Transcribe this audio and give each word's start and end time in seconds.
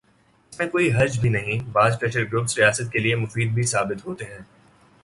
اس 0.49 0.59
میں 0.59 0.67
کوئی 0.67 0.91
حرج 0.91 1.19
بھی 1.19 1.29
نہیں، 1.29 1.69
بعض 1.71 1.99
پریشر 1.99 2.23
گروپس 2.23 2.57
ریاست 2.57 2.91
کے 2.91 2.99
لئے 2.99 3.15
مفید 3.15 3.51
بھی 3.51 3.63
ثابت 3.63 4.05
ہوتے 4.05 4.25
ہیں۔ 4.25 4.41